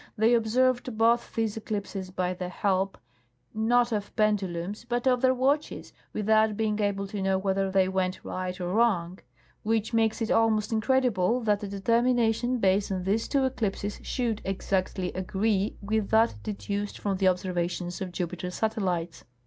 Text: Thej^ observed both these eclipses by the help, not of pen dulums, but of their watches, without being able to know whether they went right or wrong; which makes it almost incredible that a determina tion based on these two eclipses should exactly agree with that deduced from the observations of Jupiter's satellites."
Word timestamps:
Thej^ 0.19 0.35
observed 0.35 0.97
both 0.97 1.35
these 1.35 1.57
eclipses 1.57 2.09
by 2.09 2.33
the 2.33 2.49
help, 2.49 2.97
not 3.53 3.91
of 3.91 4.15
pen 4.15 4.35
dulums, 4.35 4.83
but 4.89 5.05
of 5.05 5.21
their 5.21 5.31
watches, 5.35 5.93
without 6.11 6.57
being 6.57 6.79
able 6.79 7.05
to 7.05 7.21
know 7.21 7.37
whether 7.37 7.69
they 7.69 7.87
went 7.87 8.25
right 8.25 8.59
or 8.59 8.69
wrong; 8.73 9.19
which 9.61 9.93
makes 9.93 10.19
it 10.19 10.31
almost 10.31 10.71
incredible 10.71 11.39
that 11.41 11.61
a 11.61 11.67
determina 11.67 12.33
tion 12.33 12.57
based 12.57 12.91
on 12.91 13.03
these 13.03 13.27
two 13.27 13.45
eclipses 13.45 13.99
should 14.01 14.41
exactly 14.43 15.13
agree 15.13 15.77
with 15.83 16.09
that 16.09 16.33
deduced 16.41 16.97
from 16.97 17.17
the 17.17 17.27
observations 17.27 18.01
of 18.01 18.11
Jupiter's 18.11 18.55
satellites." 18.55 19.23